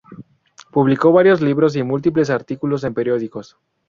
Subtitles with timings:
[0.71, 3.59] Publicó varios libros y múltiples artículos en periódicos.